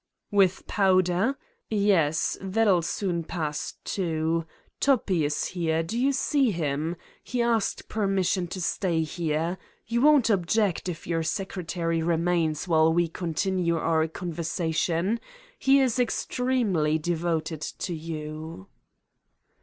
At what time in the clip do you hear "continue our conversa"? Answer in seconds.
13.09-14.73